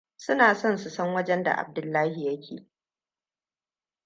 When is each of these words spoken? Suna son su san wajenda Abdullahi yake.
Suna 0.23 0.55
son 0.55 0.77
su 0.79 0.89
san 0.89 1.13
wajenda 1.13 1.51
Abdullahi 1.57 2.25
yake. 2.25 2.67